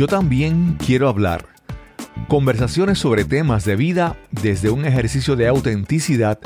[0.00, 1.44] Yo también quiero hablar.
[2.26, 6.38] Conversaciones sobre temas de vida desde un ejercicio de autenticidad,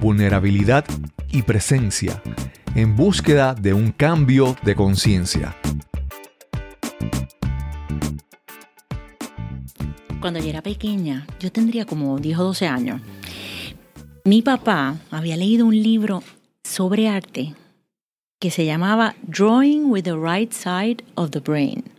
[0.00, 0.86] vulnerabilidad
[1.30, 2.22] y presencia,
[2.74, 5.54] en búsqueda de un cambio de conciencia.
[10.18, 13.02] Cuando yo era pequeña, yo tendría como 10 o 12 años,
[14.24, 16.22] mi papá había leído un libro
[16.64, 17.52] sobre arte
[18.40, 21.95] que se llamaba Drawing with the Right Side of the Brain.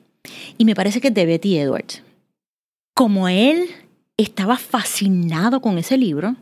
[0.58, 2.04] Y me parece que es de Betty Edwards.
[2.94, 3.70] Como él
[4.18, 6.36] estaba fascinado con ese libro,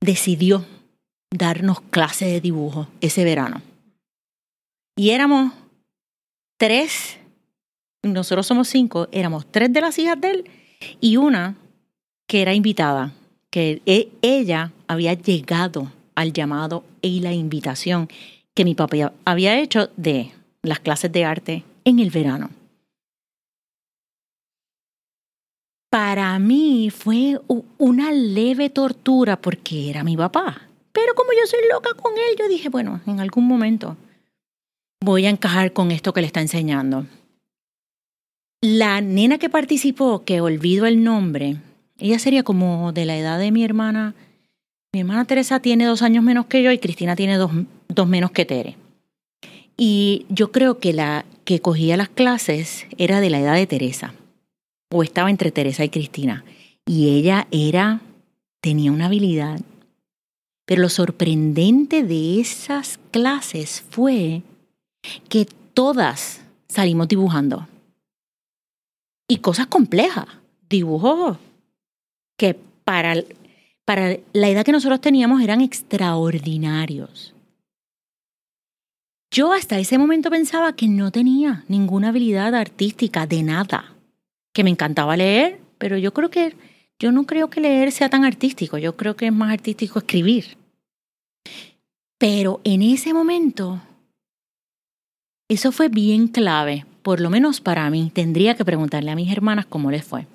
[0.00, 0.64] decidió
[1.30, 3.62] darnos clase de dibujo ese verano.
[4.96, 5.52] Y éramos
[6.56, 7.18] tres,
[8.02, 10.50] nosotros somos cinco, éramos tres de las hijas de él
[11.00, 11.56] y una
[12.28, 13.12] que era invitada,
[13.50, 18.08] que e, ella había llegado al llamado y la invitación
[18.54, 20.30] que mi papá había hecho de
[20.62, 22.50] las clases de arte en el verano.
[25.90, 27.40] Para mí fue
[27.78, 30.62] una leve tortura porque era mi papá.
[30.92, 33.96] Pero como yo soy loca con él, yo dije, bueno, en algún momento
[35.00, 37.06] voy a encajar con esto que le está enseñando.
[38.60, 41.58] La nena que participó, que olvido el nombre,
[41.98, 44.14] ella sería como de la edad de mi hermana.
[44.92, 47.50] Mi hermana Teresa tiene dos años menos que yo y Cristina tiene dos,
[47.88, 48.76] dos menos que Tere.
[49.76, 54.14] Y yo creo que la que cogía las clases era de la edad de Teresa,
[54.92, 56.44] o estaba entre Teresa y Cristina.
[56.86, 58.00] Y ella era,
[58.60, 59.60] tenía una habilidad.
[60.66, 64.42] Pero lo sorprendente de esas clases fue
[65.28, 67.68] que todas salimos dibujando.
[69.28, 70.26] Y cosas complejas.
[70.68, 71.38] Dibujos
[72.38, 73.14] que para,
[73.84, 77.33] para la edad que nosotros teníamos eran extraordinarios.
[79.34, 83.92] Yo hasta ese momento pensaba que no tenía ninguna habilidad artística de nada,
[84.52, 86.54] que me encantaba leer, pero yo creo que
[87.00, 90.56] yo no creo que leer sea tan artístico, yo creo que es más artístico escribir.
[92.16, 93.82] Pero en ese momento,
[95.48, 98.12] eso fue bien clave, por lo menos para mí.
[98.14, 100.28] Tendría que preguntarle a mis hermanas cómo les fue.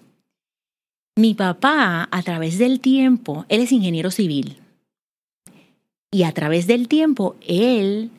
[1.16, 4.58] Mi papá, a través del tiempo, él es ingeniero civil.
[6.12, 8.12] Y a través del tiempo, él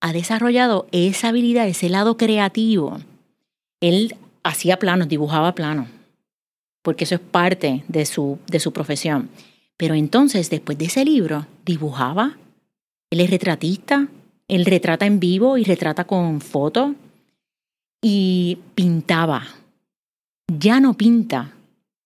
[0.00, 2.98] ha desarrollado esa habilidad, ese lado creativo.
[3.80, 5.88] Él hacía planos, dibujaba planos,
[6.82, 9.28] porque eso es parte de su, de su profesión.
[9.76, 12.36] Pero entonces, después de ese libro, dibujaba.
[13.10, 14.08] Él es retratista,
[14.48, 16.92] él retrata en vivo y retrata con fotos
[18.02, 19.46] y pintaba.
[20.48, 21.54] Ya no pinta,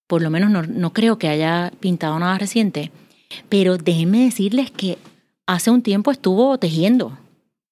[0.06, 2.91] por lo menos no, no creo que haya pintado nada reciente,
[3.49, 4.99] pero déjenme decirles que
[5.47, 7.19] hace un tiempo estuvo tejiendo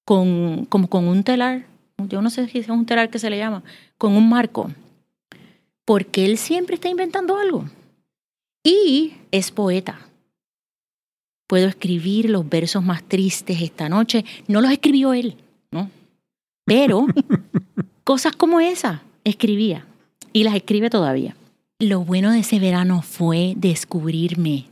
[0.05, 1.65] con, como con un telar,
[1.97, 3.63] yo no sé si es un telar que se le llama,
[3.97, 4.69] con un marco,
[5.85, 7.65] porque él siempre está inventando algo.
[8.63, 9.99] Y es poeta.
[11.47, 14.23] Puedo escribir los versos más tristes esta noche.
[14.47, 15.35] No los escribió él,
[15.71, 15.91] ¿no?
[16.65, 17.07] Pero
[18.05, 19.85] cosas como esa escribía
[20.31, 21.35] y las escribe todavía.
[21.79, 24.67] Lo bueno de ese verano fue descubrirme.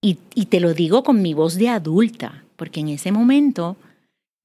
[0.00, 3.76] Y, y te lo digo con mi voz de adulta, porque en ese momento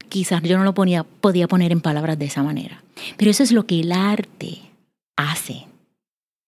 [0.09, 2.83] quizás yo no lo ponía, podía poner en palabras de esa manera.
[3.17, 4.59] Pero eso es lo que el arte
[5.15, 5.67] hace.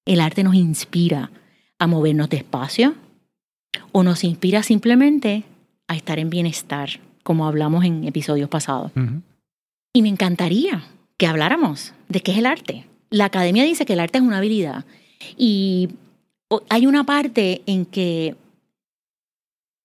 [0.06, 1.31] El arte nos inspira
[1.78, 2.96] a movernos despacio
[3.92, 5.44] o nos inspira simplemente
[5.88, 8.92] a estar en bienestar, como hablamos en episodios pasados.
[9.94, 10.84] Y me encantaría
[11.18, 12.86] que habláramos de qué es el arte.
[13.09, 14.86] La academia dice que el arte es una habilidad
[15.38, 15.90] y
[16.69, 18.36] hay una parte en que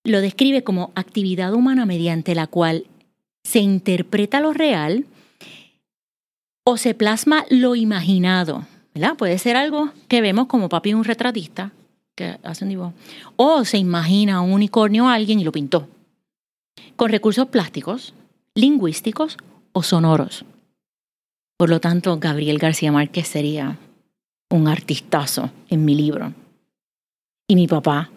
[0.04, 2.84] lo describe como actividad humana mediante la cual
[3.54, 5.06] se interpreta lo real
[6.64, 8.66] o se plasma lo imaginado.
[8.92, 9.16] ¿verdad?
[9.16, 11.70] Puede ser algo que vemos como papi un retratista
[12.16, 12.94] que hace un dibujo.
[13.36, 15.86] O se imagina un unicornio a alguien y lo pintó.
[16.96, 18.12] Con recursos plásticos,
[18.56, 19.36] lingüísticos
[19.72, 20.44] o sonoros.
[21.56, 23.78] Por lo tanto, Gabriel García Márquez sería
[24.50, 26.34] un artistazo en mi libro.
[27.46, 28.10] Y mi papá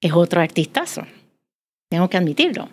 [0.00, 1.02] es otro artistazo.
[1.90, 2.70] Tengo que admitirlo.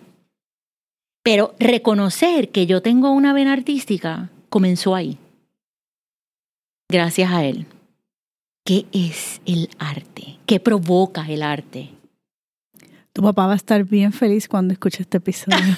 [1.22, 5.18] Pero reconocer que yo tengo una vena artística comenzó ahí.
[6.88, 7.66] Gracias a él.
[8.64, 10.38] ¿Qué es el arte?
[10.46, 11.90] ¿Qué provoca el arte?
[13.12, 15.76] Tu papá va a estar bien feliz cuando escuche este episodio.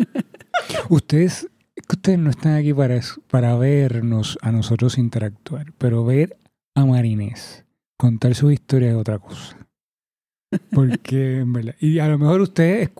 [0.88, 1.48] ustedes,
[1.88, 6.36] ustedes no están aquí para, para vernos a nosotros interactuar, pero ver
[6.74, 7.64] a Marinés
[7.96, 9.67] contar su historia es otra cosa.
[10.72, 12.90] Porque, en verdad, y a lo mejor ustedes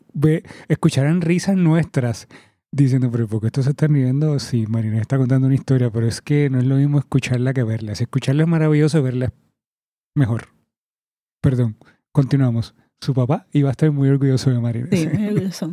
[0.69, 2.29] escucharán risas nuestras,
[2.71, 4.39] diciendo, pero ¿por qué esto se está riendo?
[4.39, 7.63] Sí, Marina está contando una historia, pero es que no es lo mismo escucharla que
[7.63, 7.95] verla.
[7.95, 9.33] Si escucharla es maravilloso, verla es
[10.15, 10.49] mejor.
[11.41, 11.77] Perdón,
[12.13, 12.75] continuamos.
[13.01, 14.89] Su papá iba a estar muy orgulloso de Marina.
[14.93, 15.73] Sí, muy orgulloso.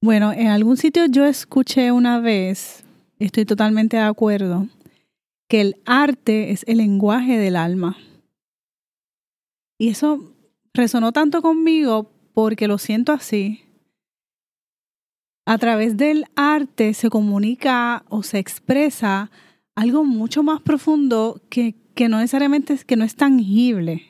[0.00, 2.84] Bueno, en algún sitio yo escuché una vez,
[3.18, 4.68] estoy totalmente de acuerdo,
[5.48, 7.96] que el arte es el lenguaje del alma.
[9.78, 10.32] Y eso
[10.74, 13.64] resonó tanto conmigo porque lo siento así.
[15.46, 19.30] A través del arte se comunica o se expresa
[19.74, 24.06] algo mucho más profundo que, que no necesariamente es, que no es tangible,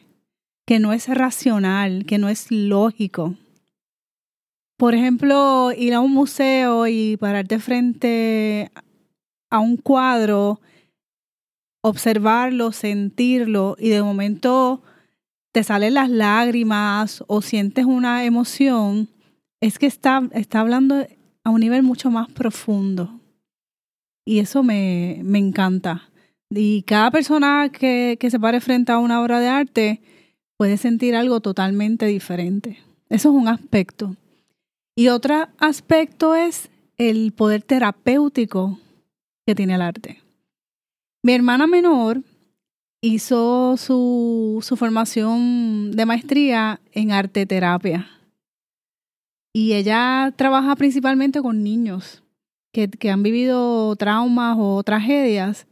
[0.66, 3.36] que no es racional, que no es lógico.
[4.76, 8.70] Por ejemplo, ir a un museo y pararte frente
[9.50, 10.60] a un cuadro,
[11.82, 14.82] observarlo, sentirlo y de momento
[15.52, 19.08] te salen las lágrimas o sientes una emoción,
[19.60, 21.06] es que está, está hablando
[21.44, 23.20] a un nivel mucho más profundo.
[24.24, 26.08] Y eso me, me encanta.
[26.50, 30.02] Y cada persona que, que se pare frente a una obra de arte
[30.56, 32.78] puede sentir algo totalmente diferente.
[33.08, 34.16] Eso es un aspecto.
[34.96, 38.78] Y otro aspecto es el poder terapéutico
[39.46, 40.20] que tiene el arte.
[41.22, 42.22] Mi hermana menor
[43.00, 48.08] hizo su, su formación de maestría en arte terapia.
[49.52, 52.22] Y ella trabaja principalmente con niños
[52.72, 55.66] que, que han vivido traumas o tragedias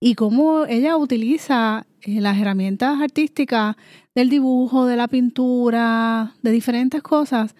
[0.00, 3.76] y cómo ella utiliza eh, las herramientas artísticas
[4.14, 7.54] del dibujo, de la pintura, de diferentes cosas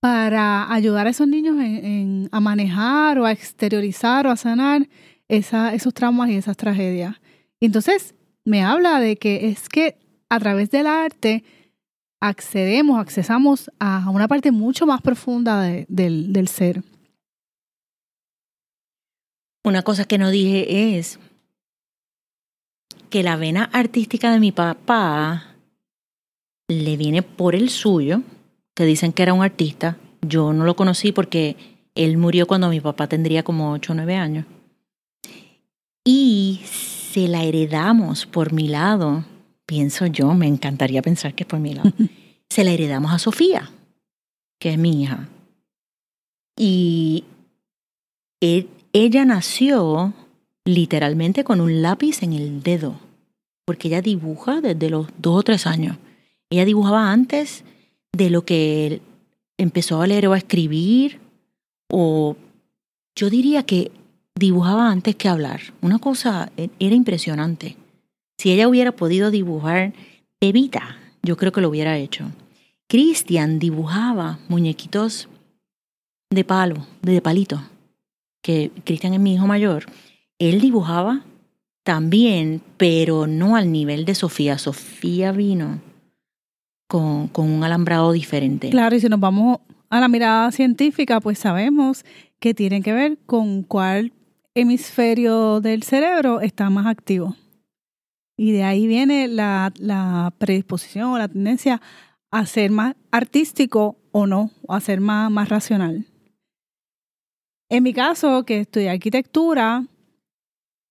[0.00, 4.88] para ayudar a esos niños en, a manejar o a exteriorizar o a sanar
[5.28, 7.16] esos traumas y esas tragedias.
[7.60, 8.14] Entonces
[8.48, 9.96] me habla de que es que
[10.30, 11.44] a través del arte
[12.20, 16.82] accedemos, accesamos a una parte mucho más profunda del, del ser.
[19.64, 21.20] Una cosa que no dije es
[23.10, 25.54] que la vena artística de mi papá
[26.68, 28.22] le viene por el suyo,
[28.74, 29.98] que dicen que era un artista.
[30.22, 31.56] Yo no lo conocí porque
[31.94, 34.46] él murió cuando mi papá tendría como 8 o 9 años.
[36.10, 39.26] Y se la heredamos por mi lado,
[39.66, 41.92] pienso yo, me encantaría pensar que es por mi lado,
[42.48, 43.70] se la heredamos a Sofía,
[44.58, 45.28] que es mi hija.
[46.56, 47.24] Y
[48.40, 50.14] e, ella nació
[50.64, 52.98] literalmente con un lápiz en el dedo,
[53.66, 55.98] porque ella dibuja desde los dos o tres años.
[56.48, 57.64] Ella dibujaba antes
[58.12, 59.02] de lo que
[59.58, 61.20] empezó a leer o a escribir,
[61.90, 62.34] o
[63.14, 63.92] yo diría que
[64.38, 65.60] dibujaba antes que hablar.
[65.80, 67.76] Una cosa e, era impresionante.
[68.38, 69.92] Si ella hubiera podido dibujar
[70.40, 72.30] Evita, yo creo que lo hubiera hecho.
[72.86, 75.28] Cristian dibujaba muñequitos
[76.30, 77.60] de palo, de palito,
[78.42, 79.86] que Cristian es mi hijo mayor.
[80.38, 81.24] Él dibujaba
[81.82, 84.58] también, pero no al nivel de Sofía.
[84.58, 85.80] Sofía vino
[86.86, 88.70] con, con un alambrado diferente.
[88.70, 89.58] Claro, y si nos vamos
[89.90, 92.04] a la mirada científica, pues sabemos
[92.38, 94.12] que tiene que ver con cuál
[94.60, 97.36] hemisferio del cerebro está más activo.
[98.36, 101.80] Y de ahí viene la, predisposición o la tendencia
[102.30, 106.06] a ser más artístico o no, o a ser más, más racional.
[107.70, 109.84] En mi caso, que estudié arquitectura,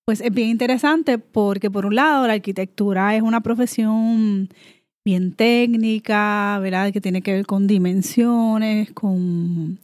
[0.04, 4.48] pues es bien interesante porque por un lado la arquitectura es una profesión
[5.04, 6.92] bien técnica, ¿verdad?
[6.92, 9.78] Que tiene que ver con dimensiones, con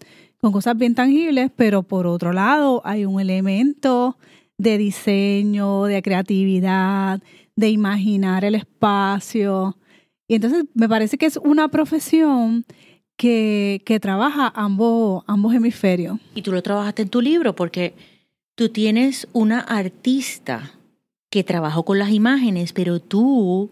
[0.45, 4.19] con cosas bien tangibles, pero por otro lado hay un elemento
[4.59, 7.23] de diseño, de creatividad,
[7.57, 9.79] de imaginar el espacio.
[10.29, 12.67] Y entonces me parece que es una profesión
[13.17, 16.19] que, que trabaja ambos, ambos hemisferios.
[16.35, 17.95] Y tú lo trabajaste en tu libro porque
[18.55, 20.73] tú tienes una artista
[21.31, 23.71] que trabajó con las imágenes, pero tú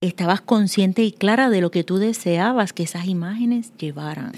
[0.00, 4.32] estabas consciente y clara de lo que tú deseabas que esas imágenes llevaran.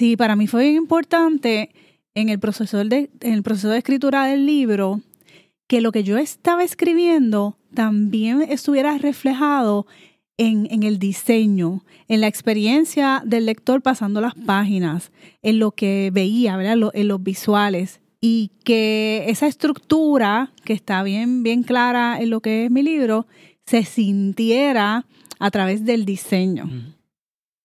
[0.00, 1.74] Sí, para mí fue importante
[2.14, 5.02] en el proceso de, en el proceso de escritura del libro
[5.68, 9.86] que lo que yo estaba escribiendo también estuviera reflejado
[10.38, 16.08] en, en, el diseño, en la experiencia del lector pasando las páginas, en lo que
[16.10, 16.92] veía, ¿verdad?
[16.94, 18.00] en los visuales.
[18.22, 23.26] Y que esa estructura, que está bien, bien clara en lo que es mi libro,
[23.66, 25.04] se sintiera
[25.38, 26.70] a través del diseño.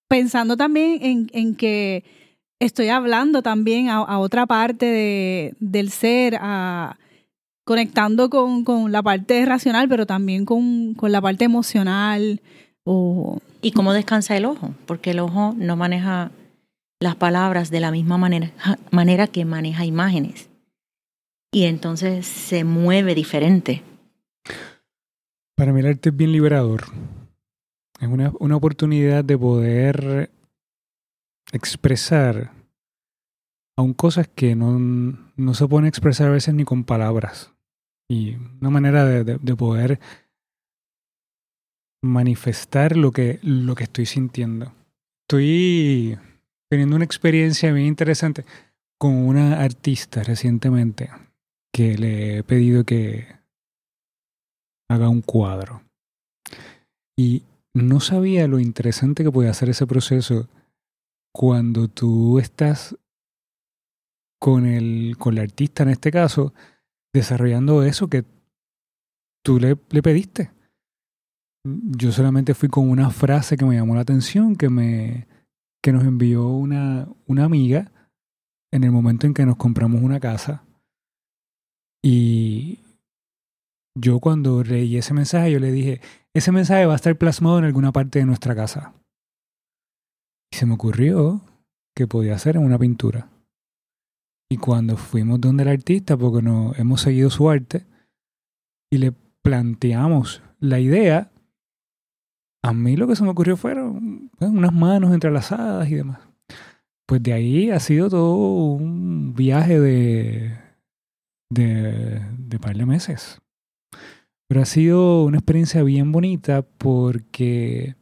[0.10, 2.25] Pensando también en, en que
[2.60, 6.98] estoy hablando también a, otra parte de, del ser, a,
[7.64, 12.42] conectando con, con, la parte racional, pero también con, con la parte emocional.
[12.84, 13.40] O...
[13.62, 14.74] ¿Y cómo descansa el ojo?
[14.86, 16.32] Porque el ojo no maneja
[17.00, 18.52] las palabras de la misma manera,
[18.92, 20.50] manera que maneja imágenes.
[21.52, 23.82] Y entonces se mueve diferente.
[25.56, 26.84] Para mí el arte es bien liberador.
[28.00, 30.30] Es una, una oportunidad de poder
[31.56, 32.52] expresar
[33.78, 34.78] aún cosas que no,
[35.36, 37.52] no se pueden expresar a veces ni con palabras.
[38.10, 40.00] Y una manera de, de, de poder
[42.04, 44.74] manifestar lo que, lo que estoy sintiendo.
[45.24, 46.18] Estoy
[46.70, 48.46] teniendo una experiencia bien interesante
[48.98, 51.10] con una artista recientemente
[51.74, 53.28] que le he pedido que
[54.90, 55.82] haga un cuadro.
[57.18, 57.44] Y
[57.74, 60.48] no sabía lo interesante que puede hacer ese proceso
[61.36, 62.98] cuando tú estás
[64.40, 66.54] con el, con artista en este caso,
[67.14, 68.24] desarrollando eso que
[69.44, 70.54] tú le, le pediste.
[71.66, 75.28] Yo solamente fui con una frase que me llamó la atención, que me
[75.84, 77.92] que nos envió una, una amiga
[78.72, 80.64] en el momento en que nos compramos una casa.
[82.02, 82.80] Y
[83.94, 86.00] yo cuando leí ese mensaje, yo le dije,
[86.34, 88.94] ese mensaje va a estar plasmado en alguna parte de nuestra casa.
[90.52, 91.42] Se me ocurrió
[91.96, 93.30] que podía ser en una pintura.
[94.50, 97.86] Y cuando fuimos donde el artista, porque no hemos seguido su arte,
[98.92, 99.12] y le
[99.42, 101.32] planteamos la idea,
[102.64, 106.20] a mí lo que se me ocurrió fueron pues, unas manos entrelazadas y demás.
[107.06, 110.58] Pues de ahí ha sido todo un viaje de,
[111.50, 113.40] de, de par de meses.
[114.48, 117.96] Pero ha sido una experiencia bien bonita porque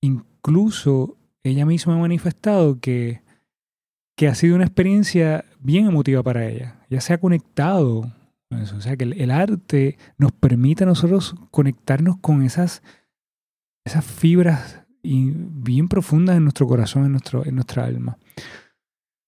[0.00, 1.17] incluso
[1.48, 3.22] ella misma ha manifestado que,
[4.16, 6.76] que ha sido una experiencia bien emotiva para ella.
[6.90, 8.12] Ya se ha conectado.
[8.50, 12.82] O sea, que el, arte nos permite a nosotros conectarnos con esas,
[13.84, 18.18] esas fibras bien profundas en nuestro corazón, en, nuestro, en nuestra alma.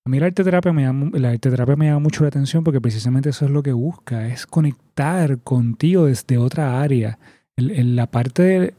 [0.06, 2.64] A mí la arte terapia me llama, la arte terapia me llama mucho la atención
[2.64, 7.18] porque precisamente eso es lo que busca, es conectar contigo desde otra área.
[7.56, 8.74] En la parte del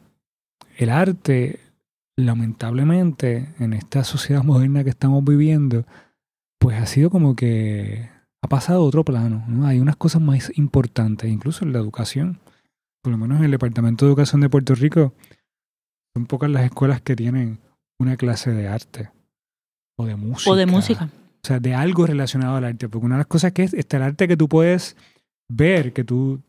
[0.77, 1.60] el arte,
[2.25, 5.85] lamentablemente, en esta sociedad moderna que estamos viviendo,
[6.59, 8.09] pues ha sido como que
[8.41, 9.43] ha pasado a otro plano.
[9.47, 9.65] ¿no?
[9.67, 12.39] Hay unas cosas más importantes, incluso en la educación.
[13.03, 15.13] Por lo menos en el Departamento de Educación de Puerto Rico,
[16.15, 17.59] son pocas las escuelas que tienen
[17.99, 19.11] una clase de arte
[19.97, 20.51] o de música.
[20.51, 21.09] O de música.
[21.43, 22.89] O sea, de algo relacionado al arte.
[22.89, 24.95] Porque una de las cosas que es, está el arte que tú puedes
[25.49, 26.41] ver, que tú,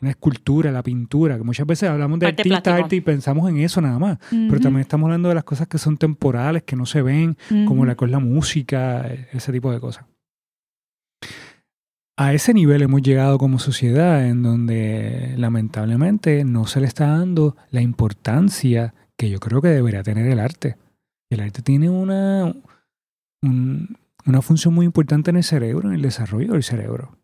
[0.00, 2.84] una escultura, la pintura, que muchas veces hablamos de Arte artista, plástico.
[2.84, 4.18] arte y pensamos en eso nada más.
[4.30, 7.36] Pero también estamos hablando de las cosas que son temporales, que no se ven,
[7.66, 10.04] como la, la música, ese tipo de cosas.
[12.16, 17.56] A ese nivel hemos llegado como sociedad en donde lamentablemente no se le está dando
[17.70, 20.76] la importancia que yo creo que debería tener el arte.
[21.30, 22.52] El arte tiene una,
[23.42, 27.16] un- una función muy importante en el cerebro, en el desarrollo del cerebro.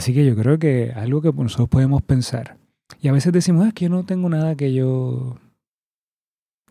[0.00, 2.56] Así que yo creo que algo que nosotros podemos pensar.
[3.02, 5.36] Y a veces decimos, "Ah, es que yo no tengo nada que yo...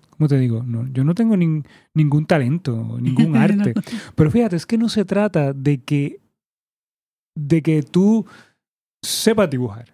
[0.10, 0.64] ¿Cómo te digo?
[0.64, 3.76] No, yo no tengo nin- ningún talento, ningún arte.
[4.16, 6.22] Pero fíjate, es que no se trata de que,
[7.38, 8.26] de que tú
[9.04, 9.94] sepas dibujar.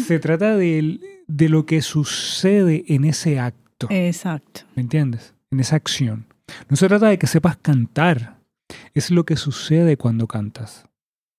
[0.00, 3.88] Se trata de, de lo que sucede en ese acto.
[3.90, 4.62] Exacto.
[4.74, 5.34] ¿Me entiendes?
[5.50, 6.24] En esa acción.
[6.70, 8.38] No se trata de que sepas cantar.
[8.94, 10.86] Es lo que sucede cuando cantas.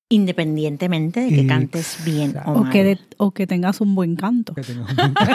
[0.09, 2.71] Independientemente de que cantes bien o mal.
[2.71, 4.53] Que, de- o que tengas un buen canto.
[4.53, 5.31] Que, tengas un buen canto.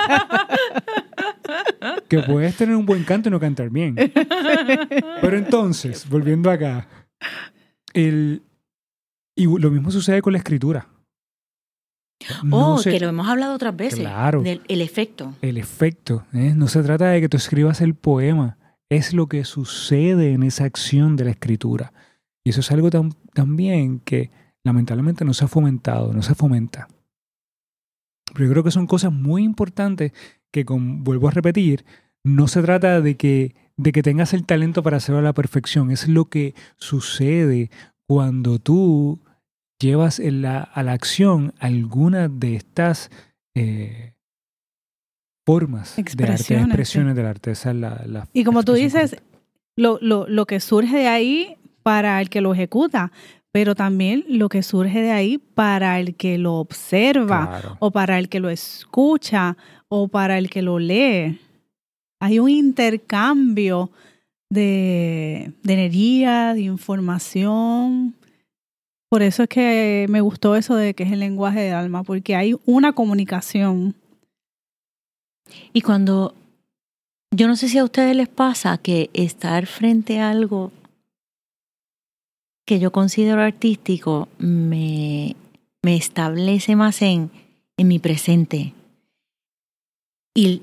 [2.08, 3.96] que puedes tener un buen canto y no cantar bien.
[5.20, 6.86] Pero entonces, volviendo acá,
[7.94, 8.42] el,
[9.36, 10.88] y lo mismo sucede con la escritura.
[12.44, 14.00] No oh, se- que lo hemos hablado otras veces.
[14.00, 14.42] Claro.
[14.42, 15.34] Del el efecto.
[15.42, 16.26] el efecto.
[16.32, 16.52] ¿eh?
[16.54, 18.56] No se trata de que tú escribas el poema,
[18.88, 21.92] es lo que sucede en esa acción de la escritura.
[22.44, 24.30] Y eso es algo tam- también que
[24.64, 26.88] lamentablemente no se ha fomentado, no se fomenta.
[28.34, 30.12] Pero yo creo que son cosas muy importantes
[30.52, 31.84] que, con, vuelvo a repetir,
[32.24, 35.90] no se trata de que, de que tengas el talento para hacerlo a la perfección,
[35.90, 37.70] es lo que sucede
[38.06, 39.20] cuando tú
[39.80, 43.10] llevas en la- a la acción alguna de estas
[43.56, 44.14] eh,
[45.46, 47.50] formas de arte, Expresiones, del arte.
[47.52, 49.16] Esa es la, la Y como tú dices,
[49.76, 53.10] lo, lo, lo que surge de ahí para el que lo ejecuta,
[53.52, 57.76] pero también lo que surge de ahí para el que lo observa Claro.
[57.80, 59.56] o para el que lo escucha
[59.88, 61.38] o para el que lo lee.
[62.20, 63.90] Hay un intercambio
[64.50, 68.14] de, de energía, de información.
[69.08, 72.36] Por eso es que me gustó eso de que es el lenguaje del alma, porque
[72.36, 73.94] hay una comunicación.
[75.72, 76.34] Y cuando
[77.34, 80.70] yo no sé si a ustedes les pasa que estar frente a algo
[82.70, 85.34] que yo considero artístico me,
[85.82, 87.32] me establece más en,
[87.76, 88.74] en mi presente
[90.36, 90.62] y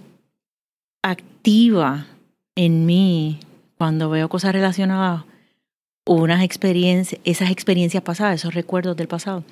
[1.03, 2.07] activa
[2.55, 3.41] en mí
[3.77, 5.25] cuando veo cosas relacionadas
[6.05, 9.43] unas experiencias, esas experiencias pasadas, esos recuerdos del pasado.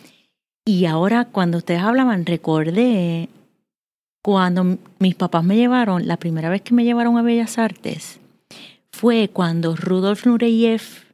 [0.63, 3.27] Y ahora cuando ustedes hablaban, recordé
[4.23, 8.21] cuando mis papás me llevaron, la primera vez que me llevaron a Bellas Artes,
[8.93, 11.04] fue cuando Rudolf Nureyev,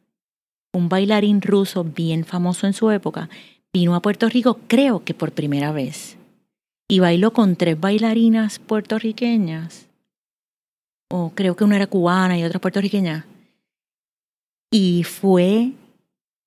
[0.74, 3.30] un bailarín ruso bien famoso en su época,
[3.74, 6.18] vino a Puerto Rico, creo que por primera vez,
[6.90, 9.88] y bailó con tres bailarinas puertorriqueñas,
[11.10, 13.26] o creo que una era cubana y otra puertorriqueña,
[14.72, 15.74] y fue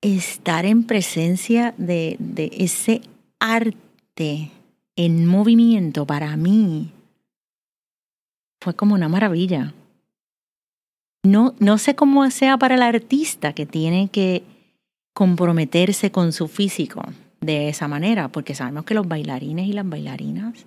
[0.00, 3.02] estar en presencia de, de ese
[3.38, 4.50] arte
[4.96, 6.92] en movimiento para mí
[8.64, 9.74] fue como una maravilla.
[11.24, 14.42] No, no sé cómo sea para el artista que tiene que
[15.14, 17.02] comprometerse con su físico
[17.40, 20.66] de esa manera, porque sabemos que los bailarines y las bailarinas,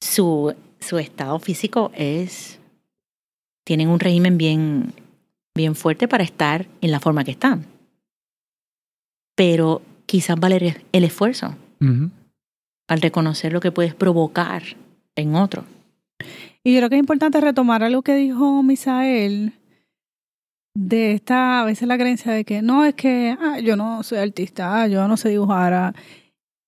[0.00, 2.60] su, su estado físico es,
[3.64, 4.92] tienen un régimen bien,
[5.54, 7.66] bien fuerte para estar en la forma que están.
[9.34, 11.56] Pero quizás vale el esfuerzo
[12.88, 14.62] al reconocer lo que puedes provocar
[15.16, 15.64] en otro.
[16.62, 19.54] Y yo creo que es importante retomar algo que dijo Misael
[20.74, 24.18] de esta, a veces la creencia de que no, es que ah, yo no soy
[24.18, 25.72] artista, ah, yo no sé dibujar.
[25.74, 25.94] Ah".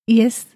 [0.07, 0.47] Y es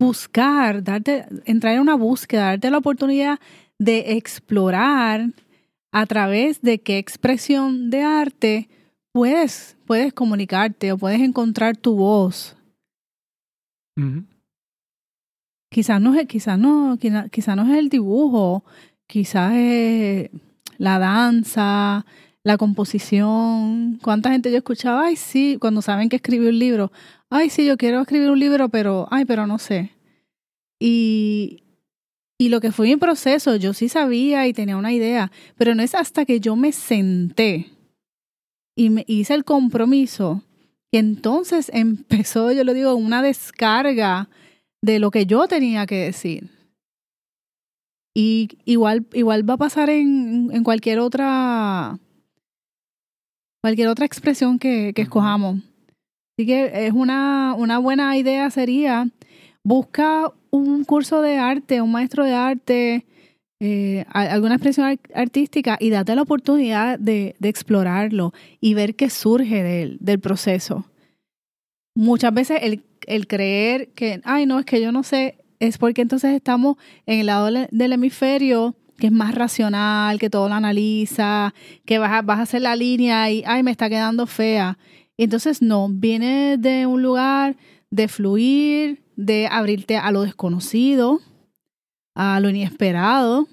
[0.00, 3.38] buscar, darte, entrar en una búsqueda, darte la oportunidad
[3.78, 5.32] de explorar
[5.92, 8.68] a través de qué expresión de arte
[9.12, 12.56] puedes, puedes comunicarte o puedes encontrar tu voz.
[15.70, 16.96] Quizás no, quizás no,
[17.30, 18.64] quizás no es el dibujo,
[19.08, 20.30] quizás es
[20.78, 22.06] la danza,
[22.44, 23.98] la composición.
[24.02, 25.06] ¿Cuánta gente yo escuchaba?
[25.06, 26.92] Ay, sí, cuando saben que escribí un libro.
[27.30, 29.92] Ay, sí, yo quiero escribir un libro, pero, ay, pero no sé.
[30.80, 31.62] Y,
[32.38, 35.82] y lo que fue mi proceso, yo sí sabía y tenía una idea, pero no
[35.82, 37.70] es hasta que yo me senté
[38.76, 40.44] y me hice el compromiso
[40.92, 44.28] que entonces empezó, yo lo digo, una descarga
[44.80, 46.50] de lo que yo tenía que decir.
[48.14, 51.98] Y igual, igual va a pasar en, en cualquier otra
[53.68, 55.58] cualquier otra expresión que, que escojamos.
[55.58, 59.10] Así que es una, una buena idea sería
[59.62, 63.04] busca un curso de arte, un maestro de arte,
[63.60, 69.62] eh, alguna expresión artística y date la oportunidad de, de explorarlo y ver qué surge
[69.62, 70.86] del, del proceso.
[71.94, 76.00] Muchas veces el, el, creer que, ay, no, es que yo no sé, es porque
[76.00, 81.54] entonces estamos en el lado del hemisferio que es más racional, que todo lo analiza,
[81.86, 84.76] que vas a, vas a hacer la línea y, ay, me está quedando fea.
[85.16, 87.56] Entonces no, viene de un lugar
[87.90, 91.20] de fluir, de abrirte a lo desconocido,
[92.14, 93.46] a lo inesperado,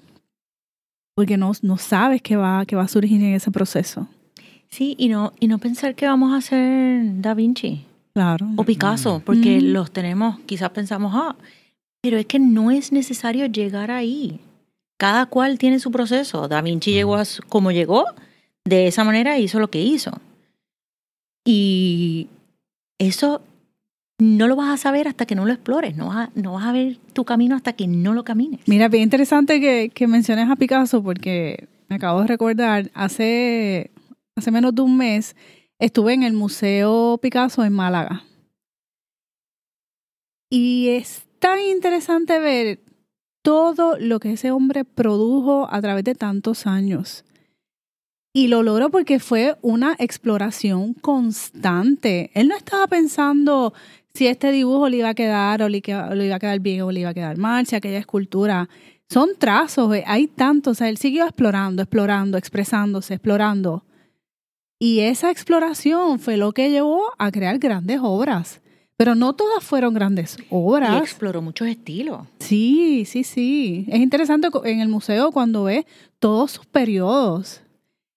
[1.14, 4.08] porque no, no sabes qué va, qué va a surgir en ese proceso.
[4.68, 7.86] Sí, y no, y no pensar que vamos a ser Da Vinci.
[8.12, 8.48] Claro.
[8.56, 11.36] O Picasso, porque los tenemos, quizás pensamos, ah,
[12.00, 14.40] pero es que no es necesario llegar ahí
[14.96, 16.48] cada cual tiene su proceso.
[16.48, 18.04] Da Vinci llegó a como llegó,
[18.64, 20.12] de esa manera hizo lo que hizo.
[21.44, 22.28] Y
[22.98, 23.42] eso
[24.18, 26.64] no lo vas a saber hasta que no lo explores, no vas a, no vas
[26.64, 28.60] a ver tu camino hasta que no lo camines.
[28.66, 33.90] Mira, bien interesante que, que menciones a Picasso porque me acabo de recordar, hace,
[34.34, 35.36] hace menos de un mes
[35.78, 38.24] estuve en el Museo Picasso en Málaga.
[40.50, 42.80] Y es tan interesante ver
[43.46, 47.24] todo lo que ese hombre produjo a través de tantos años.
[48.34, 52.32] Y lo logró porque fue una exploración constante.
[52.34, 53.72] Él no estaba pensando
[54.14, 57.00] si este dibujo le iba a quedar o le, iba a quedar bien o le
[57.00, 58.68] iba a quedar mal, si aquella escultura.
[59.08, 60.72] Son trazos, eh, hay tantos.
[60.72, 63.84] O sea, él siguió explorando, explorando, expresándose, explorando.
[64.80, 68.60] Y esa exploración fue lo que llevó a crear grandes obras.
[68.96, 70.94] Pero no todas fueron grandes obras.
[70.94, 72.26] Y exploró muchos estilos.
[72.38, 73.86] Sí, sí, sí.
[73.88, 75.84] Es interesante en el museo cuando ves
[76.18, 77.60] todos sus periodos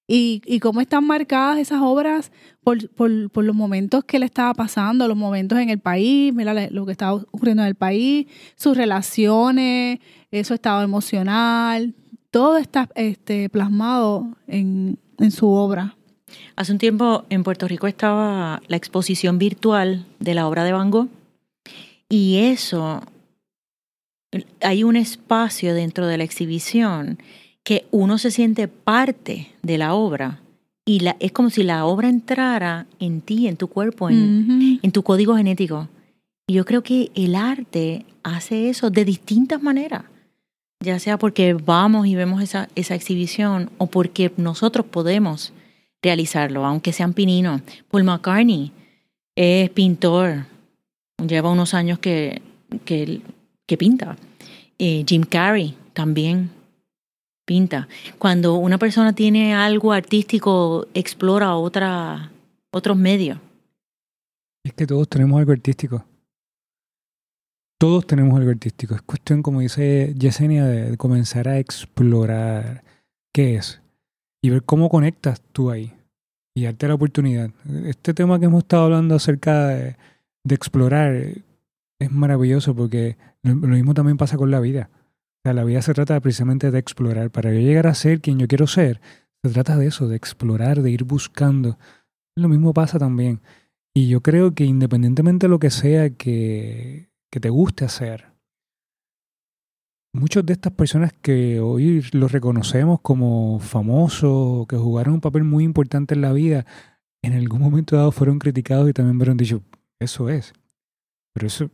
[0.08, 2.32] y, y cómo están marcadas esas obras
[2.64, 6.54] por, por, por, los momentos que le estaba pasando, los momentos en el país, mira
[6.72, 10.00] lo que estaba ocurriendo en el país, sus relaciones,
[10.44, 11.94] su estado emocional,
[12.32, 15.96] todo está este, plasmado en, en su obra.
[16.56, 20.92] Hace un tiempo en Puerto Rico estaba la exposición virtual de la obra de Van
[20.92, 21.10] Gogh
[22.10, 23.02] y eso,
[24.62, 27.20] hay un espacio dentro de la exhibición
[27.64, 30.40] que uno se siente parte de la obra
[30.86, 34.80] y la, es como si la obra entrara en ti, en tu cuerpo, en, Ujú.
[34.82, 35.88] en tu código genético.
[36.48, 40.06] Y yo creo que el arte hace eso de distintas maneras,
[40.84, 45.54] ya sea porque vamos y vemos esa, esa exhibición o porque nosotros podemos
[46.02, 47.62] realizarlo, aunque sean pininos.
[47.90, 48.72] Paul McCartney
[49.36, 50.46] es pintor,
[51.26, 52.42] lleva unos años que,
[52.86, 54.18] que, pinta.
[54.78, 56.50] Eh, Jim Carrey también
[57.46, 57.88] pinta.
[58.18, 62.32] Cuando una persona tiene algo artístico, explora otra,
[62.72, 63.40] otros medios.
[64.64, 66.06] Es que todos tenemos algo artístico.
[67.80, 68.94] Todos tenemos algo artístico.
[68.94, 72.84] Es cuestión, como dice Yesenia, de comenzar a explorar
[73.34, 73.79] qué es
[74.42, 75.94] y ver cómo conectas tú ahí
[76.56, 77.52] y darte la oportunidad.
[77.86, 79.96] Este tema que hemos estado hablando acerca de,
[80.50, 81.14] explorar
[82.00, 84.90] es maravilloso porque lo, mismo también pasa con la vida.
[85.44, 87.32] La vida se trata precisamente de explorar.
[87.32, 89.02] Para yo llegar a ser quien yo quiero ser,
[89.44, 91.78] se trata de eso, de explorar, de ir buscando.
[92.36, 93.42] Lo mismo pasa también.
[93.94, 98.26] Y yo creo que independientemente de lo que sea que, que te guste hacer,
[100.14, 105.64] muchas de estas personas que hoy los reconocemos como famosos, que jugaron un papel muy
[105.64, 106.66] importante en la vida,
[107.24, 109.62] en algún momento dado fueron criticados y también me han dicho,
[110.00, 110.54] eso es.
[111.34, 111.70] Pero eso,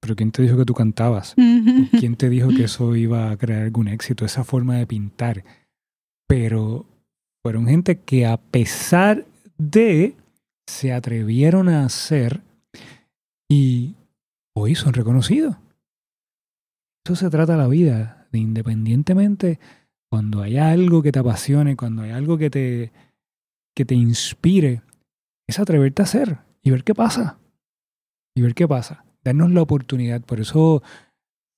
[0.00, 1.34] pero ¿quién te dijo que tú cantabas?
[1.36, 1.84] Ujú.
[1.84, 4.24] ¿O ¿Quién te dijo que eso iba a crear algún éxito?
[4.24, 5.44] Esa forma de pintar.
[6.26, 6.86] Pero
[7.42, 9.26] fueron gente que a pesar
[9.58, 10.16] de
[10.66, 12.40] se atrevieron a hacer
[13.48, 13.94] y
[14.54, 15.56] hoy son reconocidos.
[17.04, 19.58] Eso se trata la vida, de independientemente
[20.12, 22.92] cuando hay algo que te apasione, cuando hay algo que te,
[23.74, 24.82] que te inspire,
[25.48, 27.38] es atreverte a hacer y ver qué pasa.
[28.36, 29.04] Y ver qué pasa.
[29.24, 30.20] Darnos la oportunidad.
[30.20, 30.82] Por eso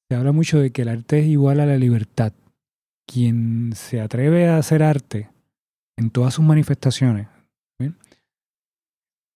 [0.08, 2.32] se habla mucho de que el arte es igual a la libertad.
[3.06, 5.30] Quien se atreve a hacer arte
[5.96, 7.28] en todas sus manifestaciones,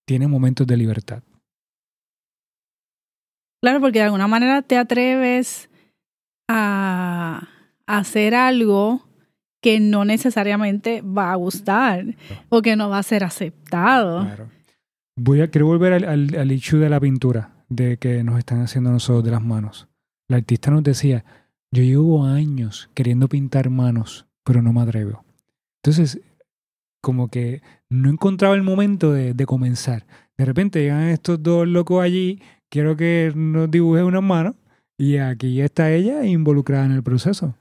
[0.07, 1.21] tiene momentos de libertad.
[3.61, 5.68] Claro, porque de alguna manera te atreves
[6.49, 7.47] a
[7.85, 9.07] hacer algo
[9.61, 12.15] que no necesariamente va a gustar
[12.49, 14.23] o que no va a ser aceptado.
[14.23, 14.49] Claro.
[15.15, 18.61] Voy a, quiero volver al, al, al issue de la pintura, de que nos están
[18.61, 19.87] haciendo nosotros de las manos.
[20.27, 21.23] La artista nos decía,
[21.71, 25.23] yo llevo años queriendo pintar manos, pero no me atrevo.
[25.83, 26.21] Entonces,
[27.01, 30.05] como que no encontraba el momento de, de comenzar.
[30.37, 34.55] De repente llegan estos dos locos allí, quiero que nos dibuje unas manos,
[34.99, 37.55] y aquí está ella involucrada en el proceso.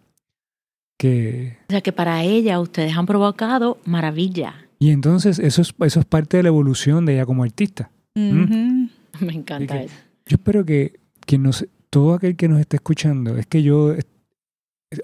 [0.99, 4.57] Que O sea que para ella ustedes han provocado maravilla.
[4.81, 7.91] Y entonces eso es, eso es parte de la evolución de ella como artista.
[8.15, 9.95] Me encanta eso.
[10.27, 13.95] Yo espero que, que nos, todo aquel que nos esté escuchando, es que yo,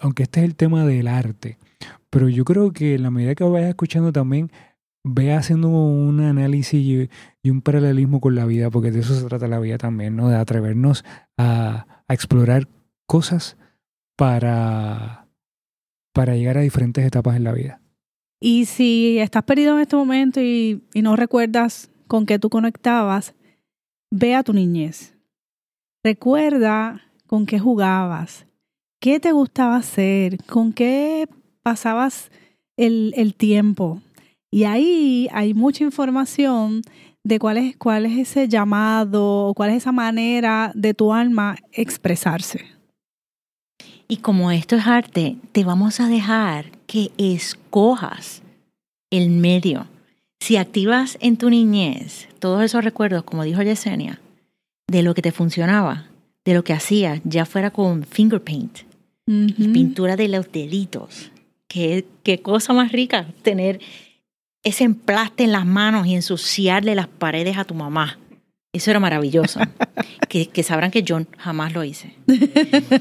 [0.00, 1.56] aunque este es el tema del arte,
[2.10, 4.50] pero yo creo que en la medida que vayas escuchando también,
[5.04, 7.08] ve haciendo un análisis y,
[7.42, 10.28] y un paralelismo con la vida, porque de eso se trata la vida también, ¿no?
[10.28, 11.04] De atrevernos
[11.38, 12.68] a, a explorar
[13.06, 13.56] cosas
[14.16, 15.28] para,
[16.12, 17.80] para llegar a diferentes etapas en la vida.
[18.40, 23.34] Y si estás perdido en este momento y, y no recuerdas con qué tú conectabas,
[24.10, 25.16] ve a tu niñez.
[26.02, 28.46] Recuerda con qué jugabas,
[29.00, 31.26] qué te gustaba hacer, con qué
[31.62, 32.30] pasabas
[32.76, 34.02] el, el tiempo.
[34.50, 36.82] Y ahí hay mucha información
[37.24, 41.56] de cuál es, cuál es ese llamado, o cuál es esa manera de tu alma
[41.72, 42.66] expresarse.
[44.06, 48.42] Y como esto es arte, te vamos a dejar que escojas
[49.10, 49.86] el medio.
[50.40, 54.20] Si activas en tu niñez todos esos recuerdos, como dijo Yesenia,
[54.86, 56.08] de lo que te funcionaba,
[56.44, 58.80] de lo que hacías, ya fuera con finger paint,
[59.24, 61.30] pintura de los deditos.
[61.66, 63.80] Qué, qué cosa más rica tener
[64.64, 68.18] ese emplaste en las manos y ensuciarle las paredes a tu mamá.
[68.72, 69.60] Eso era maravilloso.
[70.28, 72.14] que, que sabrán que yo jamás lo hice.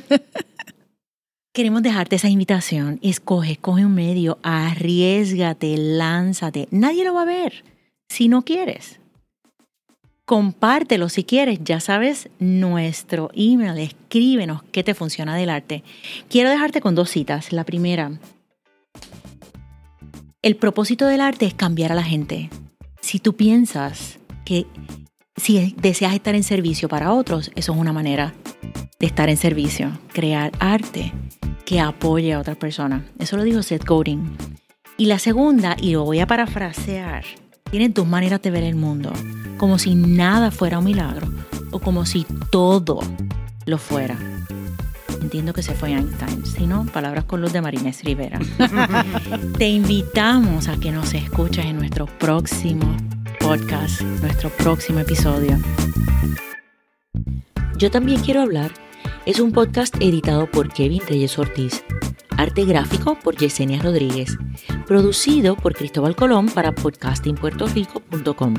[1.53, 2.99] Queremos dejarte esa invitación.
[3.03, 6.67] Escoge, escoge un medio, arriesgate, lánzate.
[6.71, 7.63] Nadie lo va a ver
[8.09, 8.99] si no quieres.
[10.25, 11.59] Compártelo si quieres.
[11.63, 15.83] Ya sabes, nuestro email, escríbenos qué te funciona del arte.
[16.27, 17.51] Quiero dejarte con dos citas.
[17.51, 18.11] La primera,
[20.43, 22.49] el propósito del arte es cambiar a la gente.
[23.01, 24.67] Si tú piensas que
[25.37, 28.33] si deseas estar en servicio para otros, eso es una manera
[28.99, 31.13] de estar en servicio, crear arte
[31.65, 33.03] que apoye a otras personas.
[33.19, 34.35] Eso lo dijo Seth Godin.
[34.97, 37.23] Y la segunda, y lo voy a parafrasear,
[37.71, 39.13] tienes dos maneras de ver el mundo,
[39.57, 41.27] como si nada fuera un milagro
[41.71, 42.99] o como si todo
[43.65, 44.19] lo fuera.
[45.23, 48.39] Entiendo que se fue Einstein, si no, palabras con luz de Marinés Rivera.
[49.57, 52.97] Te invitamos a que nos escuches en nuestro próximo
[53.39, 55.57] podcast, nuestro próximo episodio.
[57.77, 58.71] Yo también quiero hablar
[59.25, 61.85] es un podcast editado por Kevin Reyes Ortiz,
[62.35, 64.37] arte gráfico por Yesenia Rodríguez,
[64.85, 68.55] producido por Cristóbal Colón para podcastingpuertorico.com.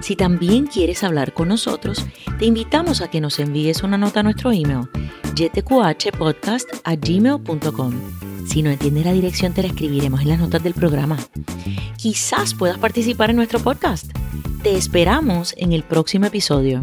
[0.00, 2.06] Si también quieres hablar con nosotros,
[2.38, 4.88] te invitamos a que nos envíes una nota a nuestro email,
[6.96, 7.94] gmail.com.
[8.46, 11.18] Si no entiendes la dirección, te la escribiremos en las notas del programa.
[11.96, 14.10] Quizás puedas participar en nuestro podcast.
[14.62, 16.80] Te esperamos en el próximo episodio.